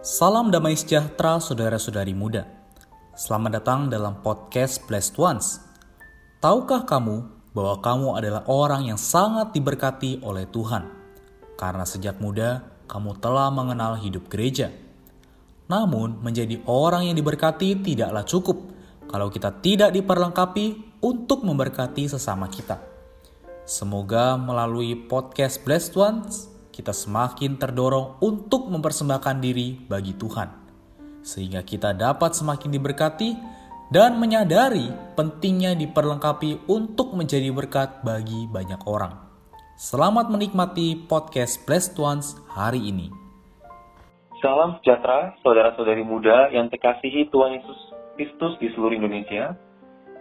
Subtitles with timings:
[0.00, 2.48] Salam damai sejahtera saudara-saudari muda.
[3.12, 5.60] Selamat datang dalam podcast Blessed Ones.
[6.40, 10.88] Tahukah kamu bahwa kamu adalah orang yang sangat diberkati oleh Tuhan?
[11.52, 14.72] Karena sejak muda kamu telah mengenal hidup gereja.
[15.68, 18.56] Namun, menjadi orang yang diberkati tidaklah cukup
[19.04, 22.80] kalau kita tidak diperlengkapi untuk memberkati sesama kita.
[23.68, 26.48] Semoga melalui podcast Blessed Ones,
[26.80, 30.48] kita semakin terdorong untuk mempersembahkan diri bagi Tuhan,
[31.20, 33.36] sehingga kita dapat semakin diberkati
[33.92, 39.12] dan menyadari pentingnya diperlengkapi untuk menjadi berkat bagi banyak orang.
[39.76, 43.12] Selamat menikmati podcast Blessed Ones hari ini.
[44.40, 47.80] Salam sejahtera, saudara-saudari muda yang terkasihi Tuhan Yesus
[48.16, 49.52] Kristus di seluruh Indonesia.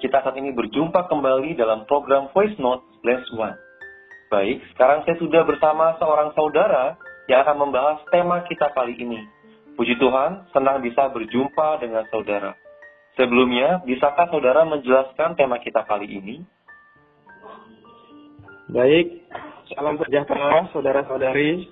[0.00, 3.65] Kita saat ini berjumpa kembali dalam program Voice Note Bless One.
[4.26, 6.98] Baik, sekarang saya sudah bersama seorang saudara
[7.30, 9.22] yang akan membahas tema kita kali ini.
[9.78, 12.58] Puji Tuhan, senang bisa berjumpa dengan saudara.
[13.14, 16.42] Sebelumnya, bisakah saudara menjelaskan tema kita kali ini?
[18.66, 19.30] Baik,
[19.70, 21.70] salam sejahtera saudara-saudari.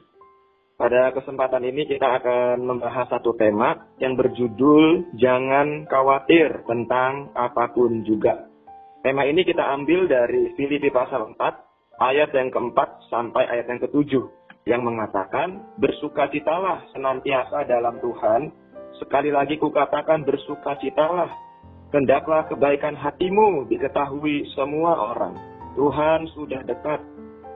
[0.79, 8.07] Pada kesempatan ini kita akan membahas satu tema yang berjudul Jangan Khawatir Tentang Apa pun
[8.07, 8.47] Juga.
[9.03, 11.64] Tema ini kita ambil dari Filipi pasal 4
[12.05, 14.25] ayat yang keempat sampai ayat yang ketujuh
[14.69, 18.53] yang mengatakan bersukacitalah senantiasa dalam Tuhan.
[19.01, 21.33] Sekali lagi kukatakan bersukacitalah.
[21.91, 25.35] Hendaklah kebaikan hatimu diketahui semua orang.
[25.75, 27.03] Tuhan sudah dekat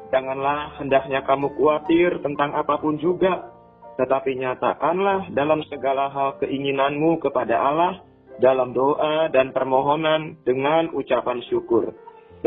[0.08, 3.52] Janganlah hendaknya kamu khawatir tentang apa pun juga,
[4.00, 8.00] tetapi nyatakanlah dalam segala hal keinginanmu kepada Allah
[8.40, 11.92] dalam doa dan permohonan dengan ucapan syukur.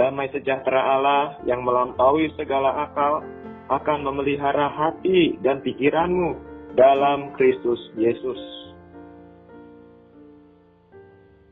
[0.01, 3.21] Damai sejahtera Allah yang melampaui segala akal
[3.69, 6.41] akan memelihara hati dan pikiranmu
[6.73, 8.41] dalam Kristus Yesus.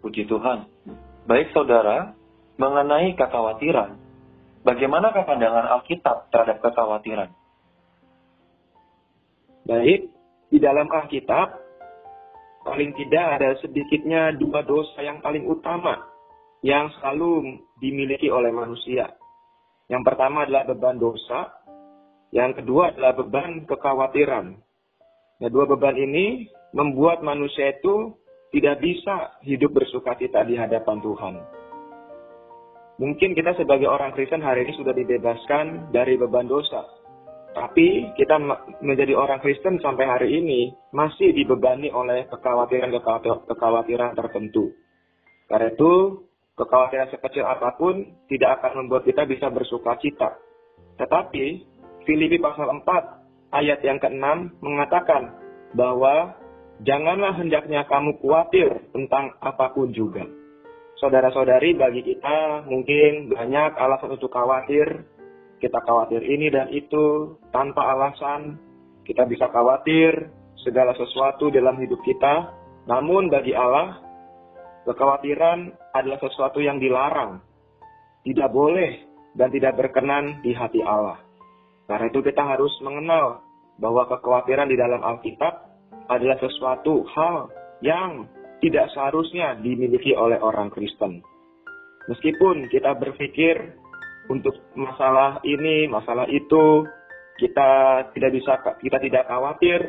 [0.01, 0.65] Puji Tuhan.
[1.29, 2.17] Baik saudara,
[2.57, 4.01] mengenai kekhawatiran,
[4.65, 7.29] Bagaimanakah pandangan Alkitab terhadap kekhawatiran?
[9.69, 10.09] Baik,
[10.49, 11.53] di dalam Alkitab,
[12.65, 16.08] paling tidak ada sedikitnya dua dosa yang paling utama
[16.65, 19.15] yang selalu dimiliki oleh manusia.
[19.89, 21.49] Yang pertama adalah beban dosa,
[22.29, 24.45] yang kedua adalah beban kekhawatiran.
[25.39, 28.13] Nah, dua beban ini membuat manusia itu
[28.53, 31.35] tidak bisa hidup bersuka cita di hadapan Tuhan.
[32.99, 36.83] Mungkin kita sebagai orang Kristen hari ini sudah dibebaskan dari beban dosa.
[37.55, 38.37] Tapi kita
[38.83, 44.75] menjadi orang Kristen sampai hari ini masih dibebani oleh kekhawatiran-kekhawatiran tertentu.
[45.49, 45.93] Karena itu,
[46.59, 50.35] kekhawatiran sekecil apa pun tidak akan membuat kita bisa bersuka cita.
[50.99, 51.63] Tetapi,
[52.03, 55.39] Filipi pasal 4 ayat yang ke-6 mengatakan
[55.71, 56.35] bahwa
[56.83, 60.27] janganlah hendaknya kamu khawatir tentang apa pun juga
[60.99, 65.07] saudara-saudari bagi kita mungkin banyak alasan untuk khawatir.
[65.59, 68.55] Kita khawatir ini dan itu tanpa alasan.
[69.03, 70.31] Kita bisa khawatir
[70.63, 72.55] segala sesuatu dalam hidup kita.
[72.87, 73.99] Namun bagi Allah,
[74.87, 77.41] kekhawatiran adalah sesuatu yang dilarang.
[78.23, 78.91] Tidak boleh
[79.35, 81.19] dan tidak berkenan di hati Allah.
[81.89, 83.41] Karena itu kita harus mengenal
[83.79, 85.53] bahwa kekhawatiran di dalam Alkitab
[86.11, 88.27] adalah sesuatu hal yang
[88.59, 91.23] tidak seharusnya dimiliki oleh orang Kristen.
[92.11, 93.77] Meskipun kita berpikir
[94.27, 96.85] untuk masalah ini, masalah itu,
[97.39, 97.69] kita
[98.13, 98.53] tidak bisa
[98.83, 99.79] kita tidak khawatir,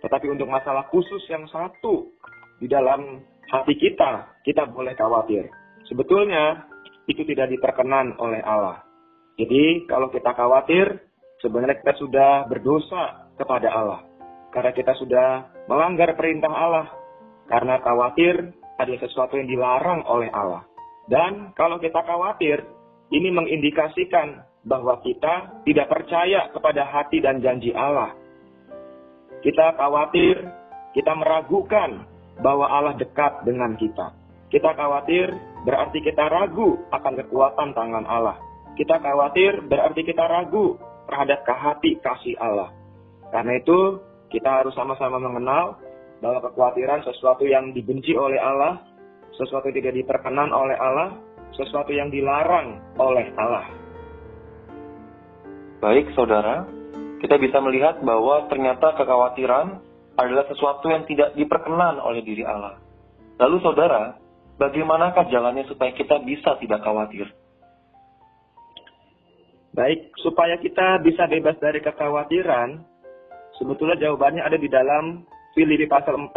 [0.00, 2.08] tetapi untuk masalah khusus yang satu
[2.62, 5.50] di dalam hati kita, kita boleh khawatir.
[5.90, 6.70] Sebetulnya
[7.10, 8.86] itu tidak diperkenan oleh Allah.
[9.34, 11.02] Jadi kalau kita khawatir,
[11.42, 14.00] sebenarnya kita sudah berdosa kepada Allah.
[14.54, 15.28] Karena kita sudah
[15.66, 16.86] melanggar perintah Allah
[17.50, 20.66] karena khawatir adalah sesuatu yang dilarang oleh Allah.
[21.10, 22.62] Dan kalau kita khawatir,
[23.10, 28.14] ini mengindikasikan bahwa kita tidak percaya kepada hati dan janji Allah.
[29.40, 30.36] Kita khawatir,
[30.94, 32.09] kita meragukan
[32.40, 34.16] bahwa Allah dekat dengan kita.
[34.50, 35.30] Kita khawatir
[35.62, 38.36] berarti kita ragu akan kekuatan tangan Allah.
[38.74, 40.74] Kita khawatir berarti kita ragu
[41.06, 42.74] terhadap hati kasih Allah.
[43.30, 45.78] Karena itu, kita harus sama-sama mengenal
[46.18, 48.82] bahwa kekhawatiran sesuatu yang dibenci oleh Allah,
[49.38, 51.18] sesuatu yang tidak diperkenan oleh Allah,
[51.54, 53.66] sesuatu yang dilarang oleh Allah.
[55.80, 56.68] Baik, saudara,
[57.24, 59.80] kita bisa melihat bahwa ternyata kekhawatiran
[60.18, 62.78] adalah sesuatu yang tidak diperkenan oleh diri Allah.
[63.38, 64.16] Lalu, saudara,
[64.60, 67.28] bagaimanakah jalannya supaya kita bisa tidak khawatir?
[69.70, 72.82] Baik, supaya kita bisa bebas dari kekhawatiran,
[73.56, 75.22] sebetulnya jawabannya ada di dalam
[75.54, 76.34] Filipi pasal 4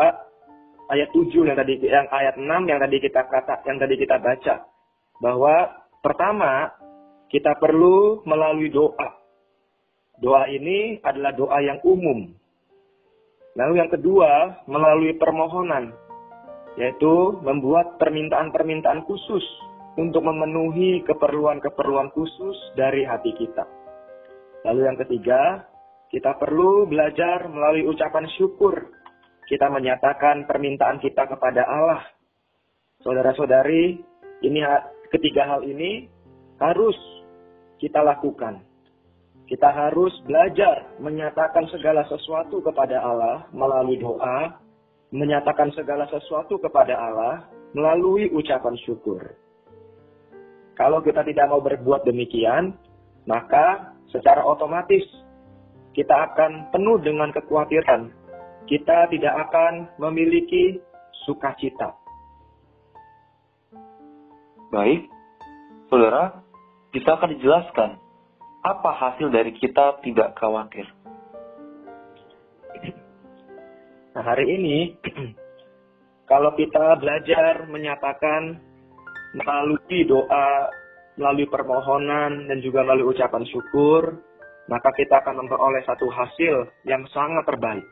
[0.93, 4.55] ayat 7 yang tadi yang ayat 6 yang tadi kita kata yang tadi kita baca
[5.21, 5.55] bahwa
[6.03, 6.73] pertama
[7.33, 9.09] kita perlu melalui doa.
[10.21, 12.29] Doa ini adalah doa yang umum.
[13.53, 15.93] Lalu yang kedua, melalui permohonan,
[16.73, 19.45] yaitu membuat permintaan-permintaan khusus
[19.93, 23.61] untuk memenuhi keperluan-keperluan khusus dari hati kita.
[24.65, 25.69] Lalu yang ketiga,
[26.09, 28.89] kita perlu belajar melalui ucapan syukur.
[29.45, 32.01] Kita menyatakan permintaan kita kepada Allah.
[33.05, 34.01] Saudara-saudari,
[34.41, 34.59] ini
[35.13, 36.09] ketiga hal ini
[36.57, 36.97] harus
[37.77, 38.65] kita lakukan.
[39.53, 44.57] Kita harus belajar menyatakan segala sesuatu kepada Allah melalui doa,
[45.13, 47.45] menyatakan segala sesuatu kepada Allah
[47.77, 49.21] melalui ucapan syukur.
[50.73, 52.73] Kalau kita tidak mau berbuat demikian,
[53.29, 55.05] maka secara otomatis
[55.93, 58.09] kita akan penuh dengan kekhawatiran.
[58.65, 60.81] Kita tidak akan memiliki
[61.29, 61.93] sukacita.
[64.73, 65.05] Baik,
[65.93, 66.41] saudara,
[66.89, 68.01] bisa akan dijelaskan
[68.63, 70.87] apa hasil dari kita tidak khawatir?
[74.15, 74.95] Nah, hari ini,
[76.31, 78.55] kalau kita belajar menyatakan
[79.35, 80.71] melalui doa,
[81.19, 84.15] melalui permohonan, dan juga melalui ucapan syukur,
[84.71, 87.83] maka kita akan memperoleh satu hasil yang sangat terbaik.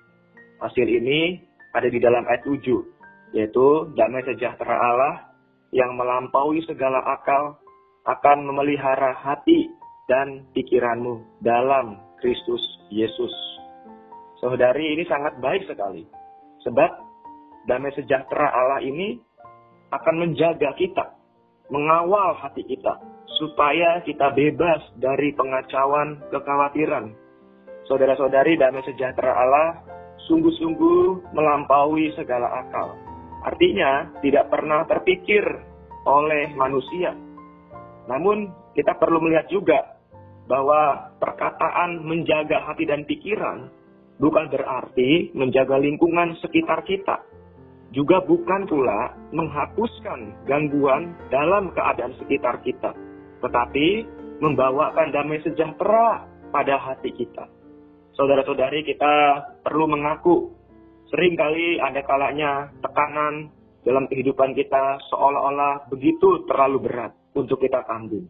[0.63, 1.41] Hasil ini
[1.75, 3.67] ada di dalam ayat 7, yaitu
[3.99, 5.35] damai sejahtera Allah
[5.75, 7.59] yang melampaui segala akal
[8.07, 9.80] akan memelihara hati
[10.11, 12.59] dan pikiranmu dalam Kristus
[12.91, 13.31] Yesus.
[14.43, 16.03] Saudari ini sangat baik sekali.
[16.67, 16.91] Sebab
[17.71, 19.15] damai sejahtera Allah ini
[19.95, 21.15] akan menjaga kita
[21.71, 22.99] mengawal hati kita
[23.39, 27.15] supaya kita bebas dari pengacauan kekhawatiran.
[27.87, 29.79] Saudara-saudari damai sejahtera Allah
[30.27, 32.99] sungguh-sungguh melampaui segala akal.
[33.47, 35.41] Artinya tidak pernah terpikir
[36.03, 37.15] oleh manusia.
[38.05, 39.90] Namun kita perlu melihat juga
[40.51, 43.71] bahwa perkataan menjaga hati dan pikiran
[44.19, 47.23] bukan berarti menjaga lingkungan sekitar kita
[47.91, 52.95] juga bukan pula menghapuskan gangguan dalam keadaan sekitar kita,
[53.43, 54.07] tetapi
[54.39, 56.23] membawakan damai sejahtera
[56.55, 57.51] pada hati kita.
[58.15, 60.55] Saudara-saudari kita perlu mengaku,
[61.11, 63.51] sering kali ada kalanya tekanan
[63.83, 68.27] dalam kehidupan kita seolah-olah begitu terlalu berat untuk kita tanggung.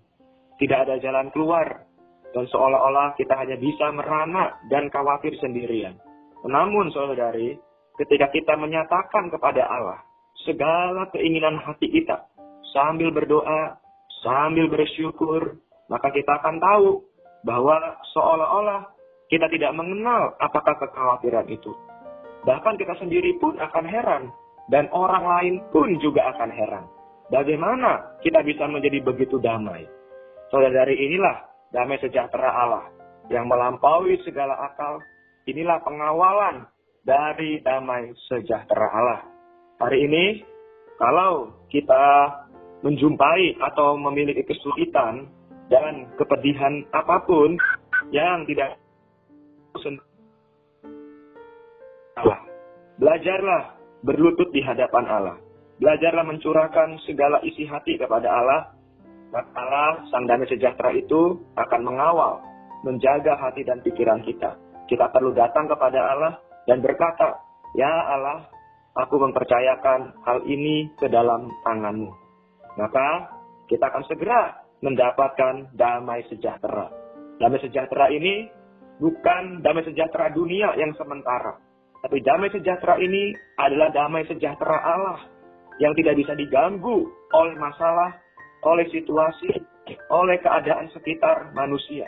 [0.58, 1.86] Tidak ada jalan keluar,
[2.32, 6.00] dan seolah-olah kita hanya bisa merana dan khawatir sendirian.
[6.48, 7.60] Namun saudari,
[8.00, 10.00] ketika kita menyatakan kepada Allah
[10.48, 12.26] segala keinginan hati kita
[12.72, 13.78] sambil berdoa,
[14.24, 15.60] sambil bersyukur,
[15.92, 16.90] maka kita akan tahu
[17.44, 17.78] bahwa
[18.16, 18.90] seolah-olah
[19.28, 21.72] kita tidak mengenal apakah kekhawatiran itu.
[22.48, 24.24] Bahkan kita sendiri pun akan heran
[24.72, 26.86] dan orang lain pun juga akan heran.
[27.32, 29.88] Bagaimana kita bisa menjadi begitu damai?
[30.52, 32.86] Saudara dari inilah damai sejahtera Allah
[33.32, 35.00] yang melampaui segala akal.
[35.50, 36.70] Inilah pengawalan
[37.02, 39.22] dari damai sejahtera Allah.
[39.82, 40.26] Hari ini,
[41.02, 42.30] kalau kita
[42.86, 45.26] menjumpai atau memiliki kesulitan
[45.72, 47.58] dan kepedihan apa pun
[48.14, 48.78] yang tidak
[52.20, 52.40] Allah.
[53.02, 53.64] Belajarlah
[54.06, 55.38] berlutut di hadapan Allah.
[55.82, 58.62] Belajarlah mencurahkan segala isi hati kepada Allah.
[59.32, 62.44] Allah, Sang Damai Sejahtera itu akan mengawal,
[62.84, 64.60] menjaga hati dan pikiran kita.
[64.92, 66.34] Kita perlu datang kepada Allah
[66.68, 67.40] dan berkata,
[67.80, 68.52] Ya Allah,
[69.00, 72.12] aku mempercayakan hal ini ke dalam tanganmu.
[72.76, 73.32] Maka
[73.72, 76.92] kita akan segera mendapatkan damai sejahtera.
[77.40, 78.52] Damai sejahtera ini
[79.00, 81.58] bukan damai sejahtera dunia yang sementara.
[82.02, 85.20] Tapi damai sejahtera ini adalah damai sejahtera Allah
[85.82, 88.21] yang tidak bisa diganggu oleh masalah,
[88.62, 89.52] oleh situasi,
[90.10, 92.08] oleh keadaan sekitar manusia.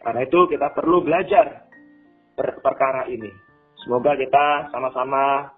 [0.00, 1.68] Karena itu kita perlu belajar
[2.32, 3.28] per perkara ini.
[3.84, 5.52] Semoga kita sama-sama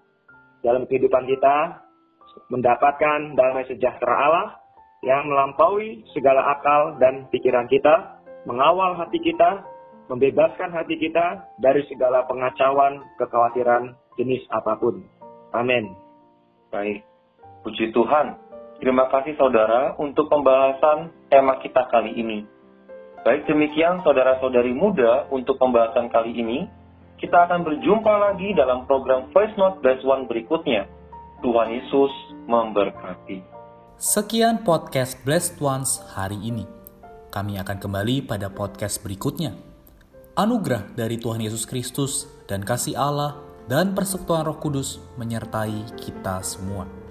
[0.63, 1.83] dalam kehidupan kita
[2.49, 4.47] mendapatkan damai sejahtera Allah
[5.03, 9.63] yang melampaui segala akal dan pikiran kita, mengawal hati kita,
[10.07, 15.03] membebaskan hati kita dari segala pengacauan, kekhawatiran jenis apa pun.
[15.51, 15.91] Amin.
[16.71, 17.03] Baik.
[17.63, 18.42] Puji Tuhan.
[18.83, 22.43] Terima kasih saudara untuk pembahasan tema kita kali ini.
[23.23, 26.67] Baik demikian saudara-saudari muda untuk pembahasan kali ini.
[27.15, 30.83] Kita akan berjumpa lagi dalam program Voice Note Bless One berikutnya.
[31.39, 32.11] Tuhan Yesus
[32.43, 33.39] memberkati.
[33.95, 36.67] Sekian podcast Blessed Ones hari ini.
[37.31, 39.55] Kami akan kembali pada podcast berikutnya.
[40.35, 43.39] Anugerah dari Tuhan Yesus Kristus dan kasih Allah
[43.71, 47.02] dan persekutuan Roh Kudus menyertai kita semua.